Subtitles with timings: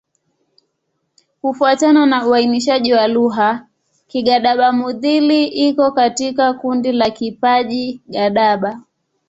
[1.41, 3.67] Kufuatana na uainishaji wa lugha,
[4.07, 8.81] Kigadaba-Mudhili iko katika kundi la Kiparji-Gadaba.